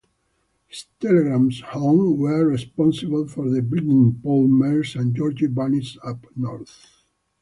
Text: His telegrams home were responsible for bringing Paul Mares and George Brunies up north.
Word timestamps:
His 0.65 0.87
telegrams 0.99 1.61
home 1.61 2.17
were 2.17 2.43
responsible 2.47 3.27
for 3.27 3.61
bringing 3.61 4.19
Paul 4.23 4.47
Mares 4.47 4.95
and 4.95 5.15
George 5.15 5.41
Brunies 5.41 5.95
up 6.03 6.25
north. 6.35 7.03